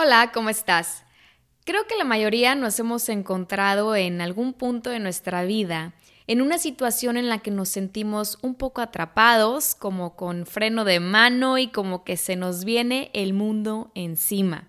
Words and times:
Hola, 0.00 0.30
¿cómo 0.32 0.48
estás? 0.48 1.02
Creo 1.64 1.88
que 1.88 1.96
la 1.96 2.04
mayoría 2.04 2.54
nos 2.54 2.78
hemos 2.78 3.08
encontrado 3.08 3.96
en 3.96 4.20
algún 4.20 4.52
punto 4.52 4.90
de 4.90 5.00
nuestra 5.00 5.42
vida 5.42 5.92
en 6.28 6.40
una 6.40 6.58
situación 6.58 7.16
en 7.16 7.28
la 7.28 7.40
que 7.40 7.50
nos 7.50 7.68
sentimos 7.68 8.38
un 8.40 8.54
poco 8.54 8.80
atrapados, 8.80 9.74
como 9.74 10.14
con 10.14 10.46
freno 10.46 10.84
de 10.84 11.00
mano 11.00 11.58
y 11.58 11.66
como 11.66 12.04
que 12.04 12.16
se 12.16 12.36
nos 12.36 12.64
viene 12.64 13.10
el 13.12 13.32
mundo 13.32 13.90
encima. 13.96 14.68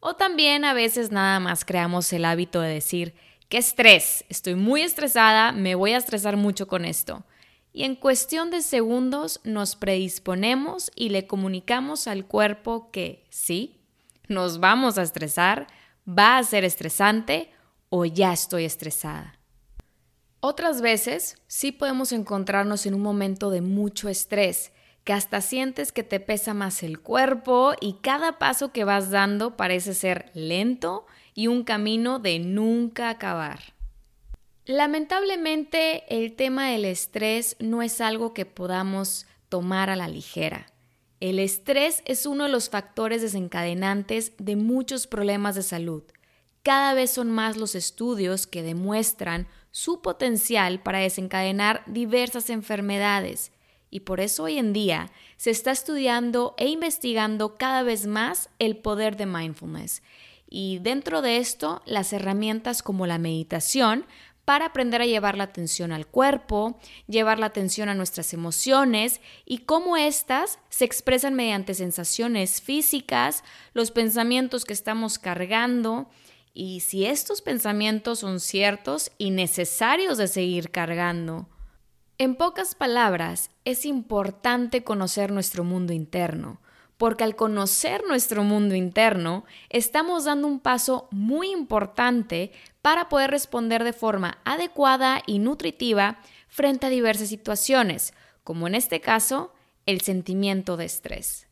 O 0.00 0.16
también 0.16 0.64
a 0.64 0.72
veces 0.72 1.10
nada 1.10 1.38
más 1.38 1.66
creamos 1.66 2.10
el 2.14 2.24
hábito 2.24 2.62
de 2.62 2.72
decir, 2.72 3.14
qué 3.50 3.58
estrés, 3.58 4.24
estoy 4.30 4.54
muy 4.54 4.80
estresada, 4.80 5.52
me 5.52 5.74
voy 5.74 5.92
a 5.92 5.98
estresar 5.98 6.38
mucho 6.38 6.66
con 6.66 6.86
esto. 6.86 7.26
Y 7.74 7.84
en 7.84 7.94
cuestión 7.94 8.50
de 8.50 8.62
segundos 8.62 9.38
nos 9.44 9.76
predisponemos 9.76 10.90
y 10.96 11.10
le 11.10 11.26
comunicamos 11.26 12.08
al 12.08 12.24
cuerpo 12.24 12.90
que 12.90 13.26
sí, 13.28 13.82
nos 14.28 14.60
vamos 14.60 14.98
a 14.98 15.02
estresar, 15.02 15.66
va 16.06 16.38
a 16.38 16.44
ser 16.44 16.64
estresante 16.64 17.50
o 17.88 18.04
ya 18.04 18.32
estoy 18.32 18.64
estresada. 18.64 19.38
Otras 20.40 20.80
veces 20.80 21.42
sí 21.46 21.72
podemos 21.72 22.12
encontrarnos 22.12 22.86
en 22.86 22.94
un 22.94 23.02
momento 23.02 23.50
de 23.50 23.62
mucho 23.62 24.08
estrés, 24.08 24.72
que 25.02 25.12
hasta 25.12 25.40
sientes 25.40 25.92
que 25.92 26.02
te 26.02 26.20
pesa 26.20 26.52
más 26.52 26.82
el 26.82 27.00
cuerpo 27.00 27.74
y 27.80 27.94
cada 28.02 28.38
paso 28.38 28.72
que 28.72 28.84
vas 28.84 29.10
dando 29.10 29.56
parece 29.56 29.94
ser 29.94 30.30
lento 30.34 31.06
y 31.34 31.46
un 31.46 31.62
camino 31.62 32.18
de 32.18 32.38
nunca 32.40 33.10
acabar. 33.10 33.60
Lamentablemente 34.64 36.04
el 36.08 36.34
tema 36.34 36.70
del 36.70 36.84
estrés 36.84 37.56
no 37.60 37.82
es 37.82 38.00
algo 38.00 38.34
que 38.34 38.46
podamos 38.46 39.26
tomar 39.48 39.90
a 39.90 39.96
la 39.96 40.08
ligera. 40.08 40.66
El 41.20 41.38
estrés 41.38 42.02
es 42.04 42.26
uno 42.26 42.44
de 42.44 42.50
los 42.50 42.68
factores 42.68 43.22
desencadenantes 43.22 44.32
de 44.38 44.56
muchos 44.56 45.06
problemas 45.06 45.54
de 45.54 45.62
salud. 45.62 46.02
Cada 46.62 46.94
vez 46.94 47.10
son 47.10 47.30
más 47.30 47.56
los 47.56 47.74
estudios 47.74 48.46
que 48.46 48.62
demuestran 48.62 49.46
su 49.70 50.02
potencial 50.02 50.82
para 50.82 50.98
desencadenar 50.98 51.82
diversas 51.86 52.50
enfermedades 52.50 53.52
y 53.90 54.00
por 54.00 54.20
eso 54.20 54.44
hoy 54.44 54.58
en 54.58 54.72
día 54.72 55.10
se 55.36 55.50
está 55.50 55.70
estudiando 55.70 56.54
e 56.58 56.68
investigando 56.68 57.56
cada 57.56 57.82
vez 57.82 58.06
más 58.06 58.50
el 58.58 58.76
poder 58.76 59.16
de 59.16 59.26
mindfulness. 59.26 60.02
Y 60.48 60.78
dentro 60.80 61.22
de 61.22 61.38
esto, 61.38 61.82
las 61.86 62.12
herramientas 62.12 62.82
como 62.82 63.06
la 63.06 63.18
meditación 63.18 64.06
para 64.46 64.66
aprender 64.66 65.02
a 65.02 65.06
llevar 65.06 65.36
la 65.36 65.44
atención 65.44 65.90
al 65.90 66.06
cuerpo, 66.06 66.78
llevar 67.08 67.40
la 67.40 67.46
atención 67.46 67.88
a 67.88 67.94
nuestras 67.94 68.32
emociones 68.32 69.20
y 69.44 69.58
cómo 69.58 69.96
éstas 69.96 70.60
se 70.70 70.84
expresan 70.84 71.34
mediante 71.34 71.74
sensaciones 71.74 72.62
físicas, 72.62 73.42
los 73.74 73.90
pensamientos 73.90 74.64
que 74.64 74.72
estamos 74.72 75.18
cargando 75.18 76.08
y 76.54 76.78
si 76.78 77.06
estos 77.06 77.42
pensamientos 77.42 78.20
son 78.20 78.38
ciertos 78.38 79.10
y 79.18 79.32
necesarios 79.32 80.16
de 80.16 80.28
seguir 80.28 80.70
cargando. 80.70 81.48
En 82.16 82.36
pocas 82.36 82.76
palabras, 82.76 83.50
es 83.64 83.84
importante 83.84 84.84
conocer 84.84 85.32
nuestro 85.32 85.64
mundo 85.64 85.92
interno, 85.92 86.60
porque 86.98 87.24
al 87.24 87.36
conocer 87.36 88.02
nuestro 88.06 88.42
mundo 88.42 88.74
interno, 88.74 89.44
estamos 89.68 90.24
dando 90.24 90.48
un 90.48 90.60
paso 90.60 91.08
muy 91.10 91.50
importante 91.50 92.52
para 92.82 93.08
poder 93.08 93.30
responder 93.30 93.84
de 93.84 93.92
forma 93.92 94.38
adecuada 94.44 95.22
y 95.26 95.38
nutritiva 95.38 96.18
frente 96.48 96.86
a 96.86 96.90
diversas 96.90 97.28
situaciones, 97.28 98.14
como 98.44 98.66
en 98.66 98.74
este 98.74 99.00
caso, 99.00 99.52
el 99.84 100.00
sentimiento 100.00 100.76
de 100.76 100.86
estrés. 100.86 101.48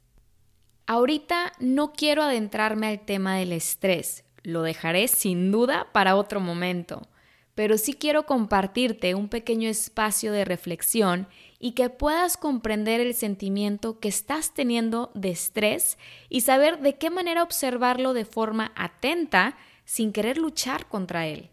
Ahorita 0.86 1.52
no 1.58 1.92
quiero 1.92 2.22
adentrarme 2.22 2.88
al 2.88 3.00
tema 3.00 3.36
del 3.36 3.52
estrés, 3.52 4.24
lo 4.42 4.62
dejaré 4.62 5.08
sin 5.08 5.50
duda 5.50 5.88
para 5.92 6.16
otro 6.16 6.40
momento, 6.40 7.08
pero 7.54 7.78
sí 7.78 7.94
quiero 7.94 8.26
compartirte 8.26 9.14
un 9.14 9.28
pequeño 9.28 9.68
espacio 9.68 10.32
de 10.32 10.44
reflexión 10.44 11.28
y 11.58 11.72
que 11.72 11.88
puedas 11.88 12.36
comprender 12.36 13.00
el 13.00 13.14
sentimiento 13.14 14.00
que 14.00 14.08
estás 14.08 14.52
teniendo 14.52 15.10
de 15.14 15.30
estrés 15.30 15.98
y 16.28 16.40
saber 16.40 16.80
de 16.80 16.96
qué 16.96 17.10
manera 17.10 17.42
observarlo 17.42 18.12
de 18.12 18.24
forma 18.24 18.72
atenta 18.76 19.56
sin 19.84 20.12
querer 20.12 20.36
luchar 20.38 20.88
contra 20.88 21.26
él. 21.26 21.50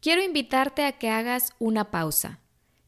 Quiero 0.00 0.22
invitarte 0.22 0.84
a 0.84 0.92
que 0.92 1.08
hagas 1.08 1.54
una 1.58 1.90
pausa, 1.90 2.38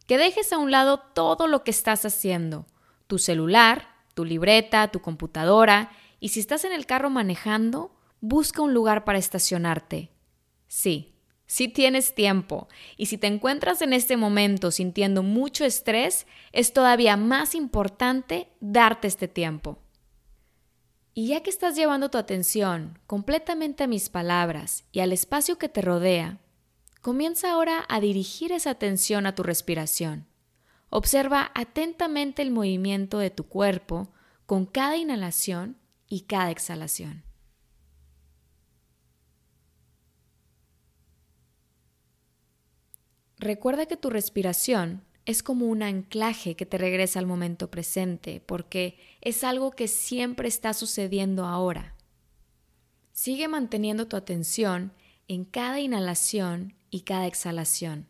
que 0.06 0.18
dejes 0.18 0.52
a 0.52 0.58
un 0.58 0.70
lado 0.70 0.98
todo 0.98 1.46
lo 1.46 1.64
que 1.64 1.70
estás 1.70 2.04
haciendo, 2.04 2.66
tu 3.06 3.18
celular, 3.18 3.88
tu 4.14 4.24
libreta, 4.24 4.88
tu 4.88 5.00
computadora, 5.00 5.90
y 6.20 6.28
si 6.28 6.40
estás 6.40 6.64
en 6.64 6.72
el 6.72 6.86
carro 6.86 7.10
manejando, 7.10 7.96
busca 8.20 8.62
un 8.62 8.74
lugar 8.74 9.04
para 9.04 9.18
estacionarte. 9.18 10.10
Sí, 10.68 11.09
sí 11.50 11.66
tienes 11.66 12.14
tiempo, 12.14 12.68
y 12.96 13.06
si 13.06 13.18
te 13.18 13.26
encuentras 13.26 13.82
en 13.82 13.92
este 13.92 14.16
momento 14.16 14.70
sintiendo 14.70 15.24
mucho 15.24 15.64
estrés, 15.64 16.28
es 16.52 16.72
todavía 16.72 17.16
más 17.16 17.56
importante 17.56 18.52
darte 18.60 19.08
este 19.08 19.26
tiempo. 19.26 19.82
Y 21.12 21.26
ya 21.26 21.42
que 21.42 21.50
estás 21.50 21.74
llevando 21.74 22.08
tu 22.08 22.18
atención 22.18 23.00
completamente 23.08 23.82
a 23.82 23.88
mis 23.88 24.10
palabras 24.10 24.84
y 24.92 25.00
al 25.00 25.12
espacio 25.12 25.58
que 25.58 25.68
te 25.68 25.82
rodea, 25.82 26.38
comienza 27.00 27.50
ahora 27.50 27.84
a 27.88 27.98
dirigir 27.98 28.52
esa 28.52 28.70
atención 28.70 29.26
a 29.26 29.34
tu 29.34 29.42
respiración. 29.42 30.28
Observa 30.88 31.50
atentamente 31.56 32.42
el 32.42 32.52
movimiento 32.52 33.18
de 33.18 33.30
tu 33.30 33.48
cuerpo 33.48 34.12
con 34.46 34.66
cada 34.66 34.96
inhalación 34.96 35.78
y 36.08 36.20
cada 36.22 36.52
exhalación. 36.52 37.24
Recuerda 43.40 43.86
que 43.86 43.96
tu 43.96 44.10
respiración 44.10 45.02
es 45.24 45.42
como 45.42 45.64
un 45.64 45.82
anclaje 45.82 46.56
que 46.56 46.66
te 46.66 46.76
regresa 46.76 47.20
al 47.20 47.26
momento 47.26 47.70
presente, 47.70 48.42
porque 48.44 48.98
es 49.22 49.44
algo 49.44 49.70
que 49.70 49.88
siempre 49.88 50.46
está 50.46 50.74
sucediendo 50.74 51.46
ahora. 51.46 51.94
Sigue 53.12 53.48
manteniendo 53.48 54.06
tu 54.08 54.18
atención 54.18 54.92
en 55.26 55.46
cada 55.46 55.80
inhalación 55.80 56.74
y 56.90 57.00
cada 57.00 57.26
exhalación. 57.26 58.08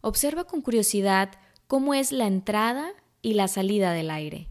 Observa 0.00 0.44
con 0.44 0.62
curiosidad 0.62 1.32
cómo 1.66 1.92
es 1.92 2.12
la 2.12 2.28
entrada 2.28 2.92
y 3.22 3.34
la 3.34 3.48
salida 3.48 3.90
del 3.90 4.12
aire. 4.12 4.48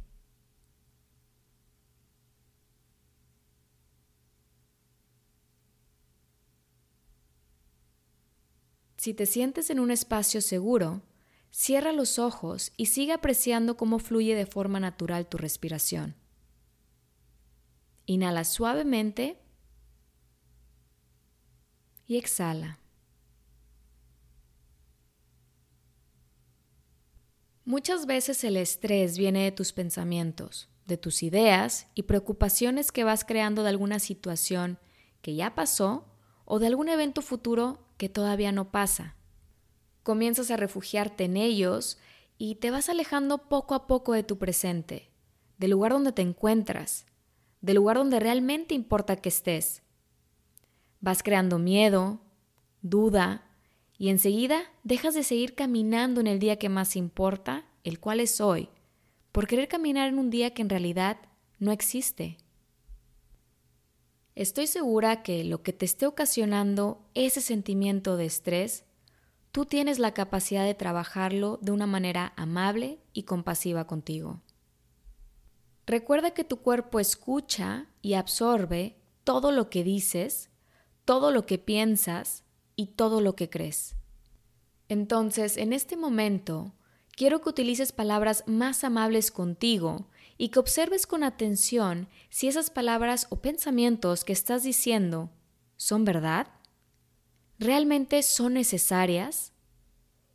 Si 9.05 9.13
te 9.13 9.27
sientes 9.27 9.69
en 9.69 9.79
un 9.79 9.91
espacio 9.91 10.41
seguro, 10.41 11.03
Cierra 11.51 11.91
los 11.91 12.17
ojos 12.17 12.73
y 12.75 12.87
sigue 12.87 13.13
apreciando 13.13 13.77
cómo 13.77 13.99
fluye 13.99 14.33
de 14.33 14.47
forma 14.47 14.79
natural 14.79 15.29
tu 15.29 15.37
respiración. 15.37 16.15
Inhala 18.07 18.43
suavemente 18.43 19.39
y 22.07 22.17
exhala. 22.17 22.79
Muchas 27.63 28.07
veces 28.07 28.43
el 28.43 28.57
estrés 28.57 29.19
viene 29.19 29.43
de 29.43 29.51
tus 29.51 29.71
pensamientos, 29.71 30.67
de 30.87 30.97
tus 30.97 31.21
ideas 31.21 31.89
y 31.93 32.01
preocupaciones 32.01 32.91
que 32.91 33.03
vas 33.03 33.23
creando 33.23 33.61
de 33.61 33.69
alguna 33.69 33.99
situación 33.99 34.79
que 35.21 35.35
ya 35.35 35.53
pasó 35.53 36.11
o 36.45 36.57
de 36.57 36.65
algún 36.65 36.89
evento 36.89 37.21
futuro 37.21 37.84
que 37.97 38.09
todavía 38.09 38.51
no 38.51 38.71
pasa 38.71 39.15
comienzas 40.05 40.51
a 40.51 40.55
refugiarte 40.55 41.23
en 41.23 41.35
ellos 41.35 41.97
y 42.37 42.55
te 42.55 42.69
vas 42.69 42.89
alejando 42.89 43.49
poco 43.49 43.73
a 43.73 43.87
poco 43.87 44.13
de 44.13 44.21
tu 44.21 44.37
presente, 44.37 45.09
del 45.57 45.71
lugar 45.71 45.93
donde 45.93 46.11
te 46.11 46.21
encuentras, 46.21 47.07
del 47.59 47.77
lugar 47.77 47.97
donde 47.97 48.19
realmente 48.19 48.75
importa 48.75 49.15
que 49.15 49.29
estés. 49.29 49.81
Vas 51.01 51.23
creando 51.23 51.57
miedo, 51.57 52.21
duda, 52.83 53.49
y 53.97 54.09
enseguida 54.09 54.61
dejas 54.83 55.15
de 55.15 55.23
seguir 55.23 55.55
caminando 55.55 56.21
en 56.21 56.27
el 56.27 56.37
día 56.37 56.59
que 56.59 56.69
más 56.69 56.95
importa, 56.95 57.65
el 57.83 57.99
cual 57.99 58.19
es 58.19 58.39
hoy, 58.41 58.69
por 59.31 59.47
querer 59.47 59.67
caminar 59.67 60.07
en 60.07 60.19
un 60.19 60.29
día 60.29 60.53
que 60.53 60.61
en 60.61 60.69
realidad 60.69 61.17
no 61.57 61.71
existe. 61.71 62.37
Estoy 64.35 64.67
segura 64.67 65.23
que 65.23 65.45
lo 65.45 65.63
que 65.63 65.71
te 65.71 65.85
esté 65.85 66.05
ocasionando 66.05 67.07
ese 67.13 67.39
sentimiento 67.39 68.17
de 68.17 68.25
estrés, 68.25 68.83
tú 69.53 69.65
tienes 69.65 69.97
la 69.97 70.13
capacidad 70.13 70.65
de 70.65 70.73
trabajarlo 70.73 71.57
de 71.61 71.71
una 71.71 71.87
manera 71.87 72.33
amable 72.35 72.99
y 73.13 73.23
compasiva 73.23 73.87
contigo. 73.87 74.41
Recuerda 75.87 76.31
que 76.31 76.43
tu 76.43 76.57
cuerpo 76.57 76.99
escucha 76.99 77.87
y 78.01 78.15
absorbe 78.15 78.97
todo 79.23 79.53
lo 79.53 79.69
que 79.69 79.85
dices, 79.85 80.49
todo 81.05 81.31
lo 81.31 81.45
que 81.45 81.57
piensas 81.57 82.43
y 82.75 82.87
todo 82.87 83.21
lo 83.21 83.37
que 83.37 83.49
crees. 83.49 83.95
Entonces, 84.89 85.55
en 85.55 85.71
este 85.71 85.95
momento, 85.95 86.73
quiero 87.15 87.39
que 87.39 87.49
utilices 87.49 87.93
palabras 87.93 88.43
más 88.47 88.83
amables 88.83 89.31
contigo 89.31 90.09
y 90.37 90.49
que 90.49 90.59
observes 90.59 91.07
con 91.07 91.23
atención 91.23 92.07
si 92.29 92.47
esas 92.47 92.69
palabras 92.69 93.27
o 93.29 93.41
pensamientos 93.41 94.23
que 94.23 94.33
estás 94.33 94.63
diciendo 94.63 95.29
son 95.77 96.05
verdad, 96.05 96.47
realmente 97.59 98.21
son 98.23 98.53
necesarias 98.53 99.53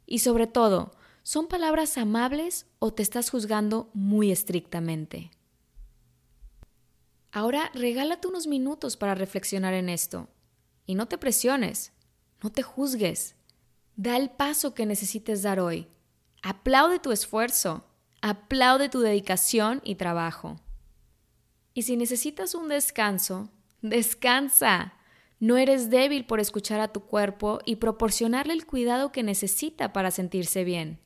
y 0.07 0.21
sobre 0.21 0.47
todo, 0.47 0.93
¿son 1.23 1.49
palabras 1.49 1.99
amables 1.99 2.67
o 2.79 2.93
te 2.93 3.03
estás 3.03 3.31
juzgando 3.31 3.91
muy 3.93 4.31
estrictamente? 4.31 5.31
Ahora 7.33 7.71
regálate 7.75 8.27
unos 8.27 8.47
minutos 8.47 8.97
para 8.97 9.15
reflexionar 9.15 9.75
en 9.75 9.89
esto 9.89 10.29
y 10.87 10.95
no 10.95 11.07
te 11.07 11.19
presiones, 11.19 11.93
no 12.43 12.51
te 12.51 12.63
juzgues. 12.63 13.37
Da 13.97 14.17
el 14.17 14.31
paso 14.31 14.75
que 14.75 14.87
necesites 14.87 15.43
dar 15.43 15.61
hoy. 15.61 15.87
Aplaude 16.43 16.99
tu 16.99 17.13
esfuerzo, 17.13 17.85
aplaude 18.23 18.89
tu 18.89 19.01
dedicación 19.01 19.81
y 19.85 19.95
trabajo. 19.95 20.57
Y 21.75 21.83
si 21.83 21.97
necesitas 21.97 22.55
un 22.55 22.69
descanso, 22.69 23.51
descansa. 23.83 24.95
No 25.39 25.57
eres 25.57 25.89
débil 25.89 26.27
por 26.27 26.41
escuchar 26.41 26.81
a 26.81 26.89
tu 26.89 27.01
cuerpo 27.01 27.61
y 27.65 27.77
proporcionarle 27.77 28.53
el 28.53 28.67
cuidado 28.67 29.13
que 29.13 29.23
necesita 29.23 29.93
para 29.93 30.11
sentirse 30.11 30.65
bien. 30.65 31.01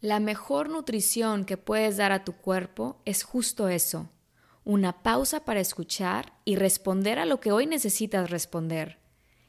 La 0.00 0.20
mejor 0.20 0.68
nutrición 0.68 1.44
que 1.44 1.56
puedes 1.56 1.96
dar 1.96 2.12
a 2.12 2.24
tu 2.24 2.34
cuerpo 2.34 3.02
es 3.04 3.24
justo 3.24 3.68
eso, 3.68 4.08
una 4.62 5.02
pausa 5.02 5.44
para 5.44 5.58
escuchar 5.58 6.34
y 6.44 6.54
responder 6.54 7.18
a 7.18 7.24
lo 7.24 7.40
que 7.40 7.50
hoy 7.50 7.66
necesitas 7.66 8.30
responder. 8.30 9.00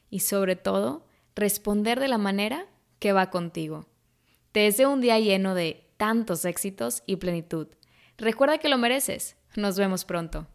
Y 0.08 0.20
sobre 0.20 0.56
todo, 0.56 1.06
responder 1.36 2.00
de 2.00 2.08
la 2.08 2.18
manera 2.18 2.66
que 2.98 3.12
va 3.12 3.30
contigo. 3.30 3.86
Te 4.50 4.60
deseo 4.60 4.90
un 4.90 5.00
día 5.00 5.20
lleno 5.20 5.54
de 5.54 5.89
tantos 6.00 6.46
éxitos 6.46 7.02
y 7.04 7.16
plenitud. 7.16 7.68
Recuerda 8.16 8.56
que 8.56 8.70
lo 8.70 8.78
mereces. 8.78 9.36
Nos 9.54 9.76
vemos 9.76 10.06
pronto. 10.06 10.46